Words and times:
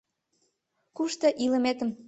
Кушто 0.95 1.27
илыметым. 1.43 1.89